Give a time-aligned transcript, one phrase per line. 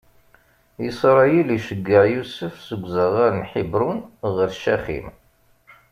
[0.89, 3.99] Isṛayil iceggeɛ Yusef seg uzaɣar n Ḥibṛun
[4.35, 5.07] ɣer Caxim.